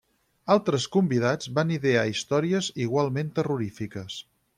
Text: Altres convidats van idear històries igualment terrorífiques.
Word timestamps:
Altres 0.53 0.85
convidats 0.95 1.51
van 1.59 1.73
idear 1.75 2.05
històries 2.13 2.71
igualment 2.87 3.29
terrorífiques. 3.41 4.19